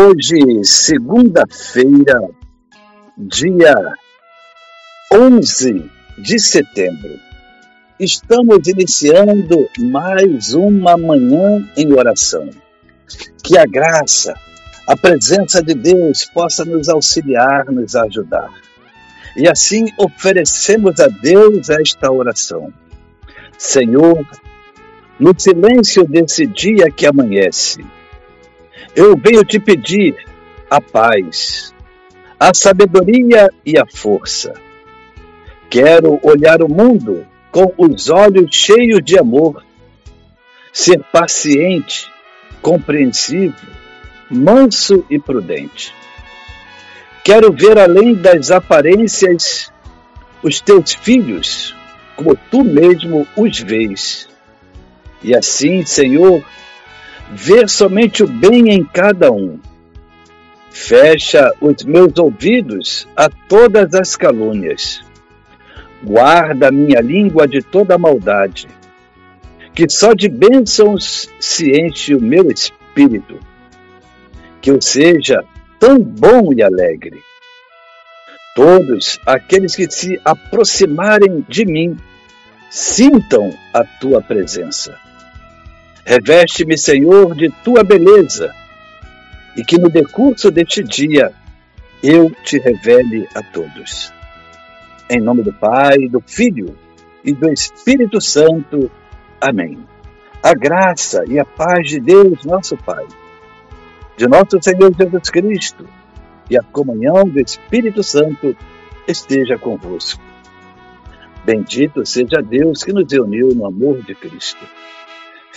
[0.00, 2.20] Hoje, segunda-feira,
[3.18, 3.74] dia
[5.12, 7.18] 11 de setembro,
[7.98, 12.48] estamos iniciando mais uma manhã em oração.
[13.42, 14.34] Que a graça,
[14.86, 18.50] a presença de Deus possa nos auxiliar, nos ajudar.
[19.36, 22.72] E assim oferecemos a Deus esta oração.
[23.58, 24.24] Senhor,
[25.18, 27.84] no silêncio desse dia que amanhece,
[28.94, 30.16] eu venho te pedir
[30.70, 31.74] a paz,
[32.38, 34.54] a sabedoria e a força.
[35.70, 39.64] Quero olhar o mundo com os olhos cheios de amor,
[40.72, 42.10] ser paciente,
[42.62, 43.66] compreensivo,
[44.30, 45.94] manso e prudente.
[47.24, 49.72] Quero ver além das aparências
[50.42, 51.74] os teus filhos,
[52.16, 54.28] como tu mesmo os vês.
[55.22, 56.44] E assim, Senhor,
[57.30, 59.58] ver somente o bem em cada um.
[60.70, 65.04] Fecha os meus ouvidos a todas as calúnias.
[66.02, 68.68] Guarda minha língua de toda maldade.
[69.74, 73.38] Que só de bênçãos se enche o meu espírito.
[74.60, 75.44] Que eu seja
[75.78, 77.20] tão bom e alegre.
[78.54, 81.96] Todos aqueles que se aproximarem de mim
[82.70, 84.98] sintam a tua presença
[86.08, 88.50] Reveste-me, Senhor, de tua beleza,
[89.54, 91.34] e que no decurso deste dia
[92.02, 94.10] eu te revele a todos.
[95.10, 96.74] Em nome do Pai, do Filho
[97.22, 98.90] e do Espírito Santo.
[99.38, 99.78] Amém.
[100.42, 103.06] A graça e a paz de Deus, nosso Pai,
[104.16, 105.86] de nosso Senhor Jesus Cristo
[106.48, 108.56] e a comunhão do Espírito Santo
[109.06, 110.22] esteja convosco.
[111.44, 114.64] Bendito seja Deus que nos uniu no amor de Cristo.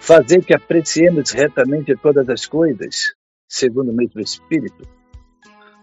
[0.00, 3.14] fazer que apreciemos retamente todas as coisas,
[3.48, 4.86] segundo o mesmo Espírito.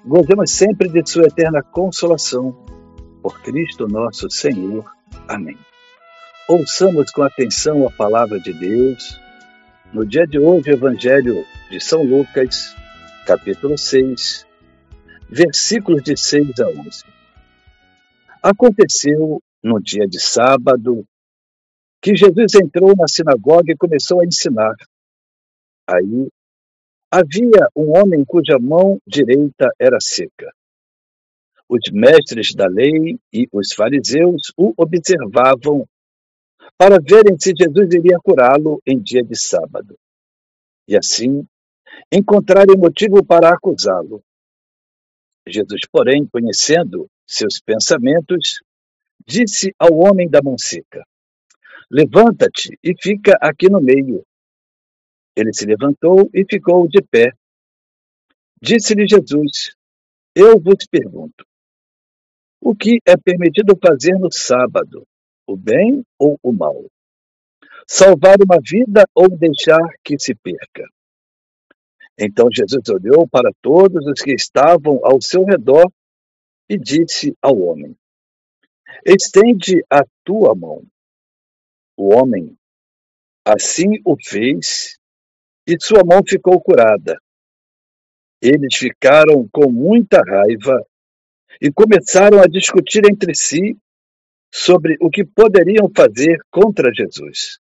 [0.05, 2.51] Gozemos sempre de Sua eterna consolação.
[3.21, 4.85] Por Cristo nosso Senhor.
[5.27, 5.57] Amém.
[6.47, 9.19] Ouçamos com atenção a palavra de Deus.
[9.91, 12.75] No dia de hoje, o Evangelho de São Lucas,
[13.25, 14.45] capítulo 6,
[15.27, 17.03] versículos de 6 a 11.
[18.43, 21.03] Aconteceu no dia de sábado,
[22.05, 24.75] que Jesus entrou na sinagoga e começou a ensinar.
[25.89, 26.29] Aí
[27.11, 30.53] havia um homem cuja mão direita era seca.
[31.67, 35.89] Os mestres da lei e os fariseus o observavam
[36.77, 39.97] para verem se Jesus iria curá-lo em dia de sábado.
[40.87, 41.43] E assim
[42.13, 44.21] encontrarem motivo para acusá-lo.
[45.47, 48.61] Jesus, porém, conhecendo seus pensamentos,
[49.25, 51.03] disse ao homem da mão seca:
[51.89, 54.25] Levanta-te e fica aqui no meio.
[55.35, 57.31] Ele se levantou e ficou de pé.
[58.61, 59.75] Disse-lhe Jesus:
[60.35, 61.45] Eu vos pergunto:
[62.67, 65.05] o que é permitido fazer no sábado,
[65.45, 66.85] o bem ou o mal?
[67.87, 70.83] Salvar uma vida ou deixar que se perca?
[72.17, 75.85] Então Jesus olhou para todos os que estavam ao seu redor
[76.67, 77.95] e disse ao homem:
[79.05, 80.83] Estende a tua mão.
[81.97, 82.57] O homem
[83.45, 84.97] assim o fez
[85.67, 87.19] e sua mão ficou curada.
[88.41, 90.85] Eles ficaram com muita raiva
[91.61, 93.77] e começaram a discutir entre si
[94.53, 97.59] sobre o que poderiam fazer contra Jesus.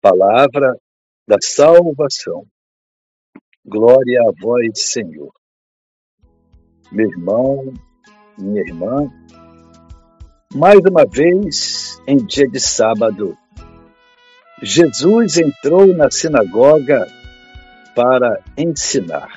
[0.00, 0.76] Palavra
[1.28, 2.46] da salvação.
[3.64, 5.32] Glória a vós, Senhor.
[6.90, 7.72] Meu irmão,
[8.38, 9.08] minha irmã,
[10.54, 13.38] mais uma vez, em dia de sábado,
[14.60, 17.06] Jesus entrou na sinagoga
[17.94, 19.30] para ensinar.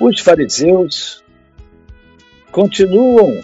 [0.00, 1.22] Os fariseus
[2.50, 3.42] continuam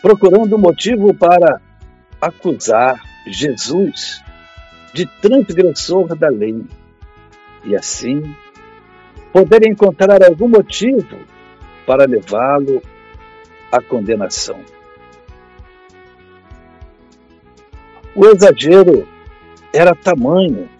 [0.00, 1.60] procurando motivo para
[2.20, 4.22] acusar Jesus
[4.94, 6.64] de transgressor da lei
[7.64, 8.22] e assim
[9.32, 11.18] poderem encontrar algum motivo
[11.84, 12.80] para levá-lo
[13.72, 14.75] à condenação.
[18.16, 19.06] O exagero
[19.70, 20.70] era tamanho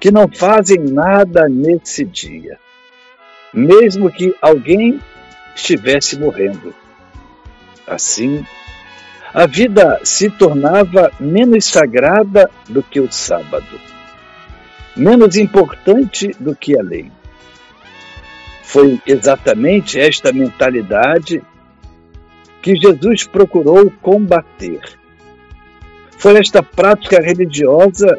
[0.00, 2.58] que não fazem nada nesse dia,
[3.52, 4.98] mesmo que alguém
[5.54, 6.74] estivesse morrendo.
[7.86, 8.42] Assim,
[9.34, 13.78] a vida se tornava menos sagrada do que o sábado,
[14.96, 17.12] menos importante do que a lei.
[18.62, 21.42] Foi exatamente esta mentalidade
[22.62, 24.80] que Jesus procurou combater.
[26.18, 28.18] Foi esta prática religiosa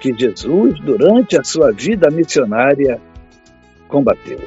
[0.00, 3.00] que Jesus, durante a sua vida missionária,
[3.88, 4.40] combateu.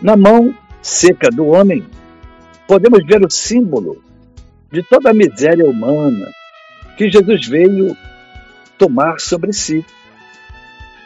[0.00, 1.84] Na mão seca do homem,
[2.66, 4.02] podemos ver o símbolo
[4.70, 6.26] de toda a miséria humana
[6.96, 7.96] que Jesus veio
[8.78, 9.84] tomar sobre si.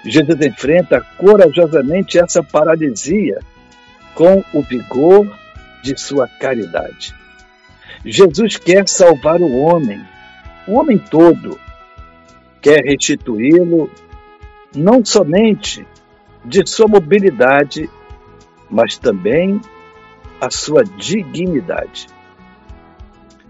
[0.04, 3.40] Jesus enfrenta corajosamente essa paralisia
[4.14, 5.26] com o vigor
[5.82, 7.14] de sua caridade.
[8.04, 10.00] Jesus quer salvar o homem,
[10.66, 11.58] o homem todo,
[12.60, 13.90] quer restituí-lo
[14.74, 15.86] não somente
[16.44, 17.88] de sua mobilidade,
[18.70, 19.60] mas também
[20.40, 22.06] a sua dignidade.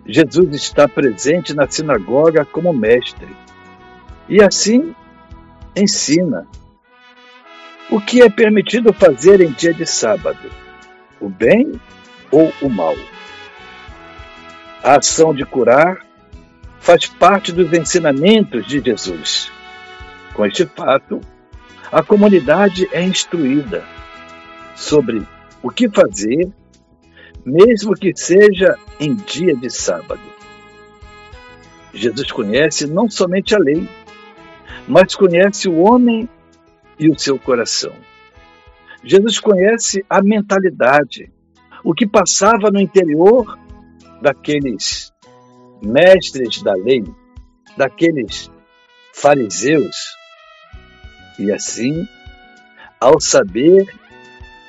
[0.07, 3.29] Jesus está presente na sinagoga como mestre
[4.29, 4.95] e assim
[5.77, 6.47] ensina.
[7.91, 10.51] O que é permitido fazer em dia de sábado?
[11.21, 11.73] O bem
[12.31, 12.95] ou o mal?
[14.83, 16.07] A ação de curar
[16.81, 19.53] faz parte dos ensinamentos de Jesus.
[20.35, 21.21] Com este fato,
[21.93, 23.85] a comunidade é instruída
[24.75, 25.27] sobre
[25.63, 26.51] o que fazer,
[27.45, 30.21] mesmo que seja em dia de sábado.
[31.93, 33.87] Jesus conhece não somente a lei,
[34.89, 36.29] mas conhece o homem
[36.99, 37.93] e o seu coração.
[39.05, 41.31] Jesus conhece a mentalidade,
[41.85, 43.59] o que passava no interior
[44.23, 45.13] daqueles
[45.83, 47.05] mestres da lei,
[47.77, 48.51] daqueles
[49.15, 49.97] fariseus.
[51.39, 52.07] E assim,
[53.01, 53.87] ao saber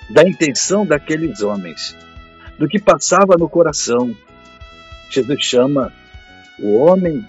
[0.09, 1.95] da intenção daqueles homens,
[2.57, 4.15] do que passava no coração,
[5.09, 5.91] Jesus chama
[6.59, 7.27] o homem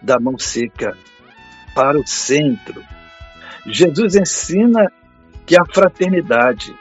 [0.00, 0.96] da mão seca
[1.74, 2.82] para o centro.
[3.66, 4.90] Jesus ensina
[5.44, 6.74] que a fraternidade,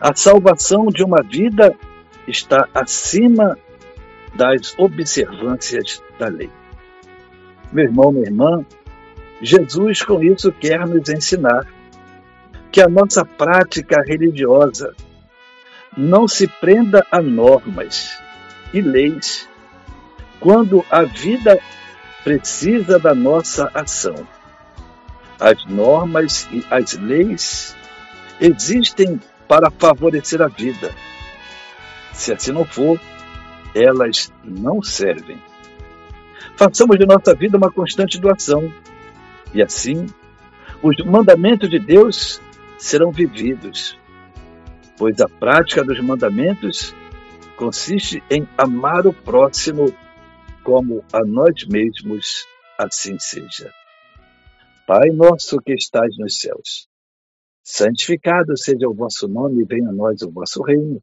[0.00, 1.74] a salvação de uma vida
[2.26, 3.58] está acima
[4.34, 6.50] das observâncias da lei.
[7.72, 8.64] Meu irmão, minha irmã,
[9.40, 11.66] Jesus com isso quer nos ensinar
[12.72, 14.94] que a nossa prática religiosa
[15.96, 18.18] não se prenda a normas
[18.72, 19.48] e leis
[20.40, 21.58] quando a vida
[22.22, 24.14] precisa da nossa ação.
[25.40, 27.76] As normas e as leis
[28.40, 30.94] existem para favorecer a vida.
[32.12, 33.00] Se assim não for,
[33.74, 35.38] elas não servem.
[36.56, 38.72] Façamos de nossa vida uma constante doação,
[39.54, 40.06] e assim
[40.82, 42.40] os mandamentos de Deus
[42.78, 43.98] serão vividos,
[44.96, 46.94] pois a prática dos mandamentos
[47.56, 49.92] consiste em amar o próximo
[50.62, 52.46] como a nós mesmos,
[52.78, 53.72] assim seja.
[54.86, 56.88] Pai nosso que estais nos céus,
[57.62, 61.02] santificado seja o vosso nome e venha a nós o vosso reino.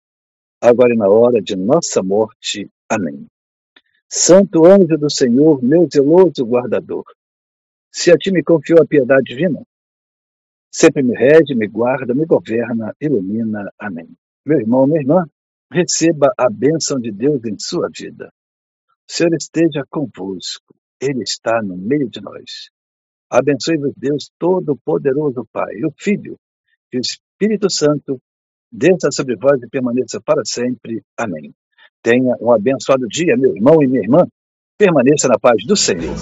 [0.61, 2.69] agora e na hora de nossa morte.
[2.87, 3.25] Amém.
[4.07, 7.05] Santo anjo do Senhor, meu zeloso guardador,
[7.91, 9.61] se a ti me confiou a piedade divina,
[10.71, 13.71] sempre me rege, me guarda, me governa, ilumina.
[13.79, 14.09] Amém.
[14.45, 15.25] Meu irmão, minha irmã,
[15.73, 18.29] Receba a bênção de Deus em sua vida.
[19.09, 20.75] O Senhor esteja convosco.
[20.99, 22.69] Ele está no meio de nós.
[23.29, 26.37] Abençoe-vos Deus Todo-Poderoso Pai, o Filho
[26.91, 28.21] e o Espírito Santo,
[28.71, 31.03] desça sobre vós e permaneça para sempre.
[31.17, 31.53] Amém.
[32.01, 34.25] Tenha um abençoado dia, meu irmão e minha irmã.
[34.77, 36.15] Permaneça na paz do Senhor.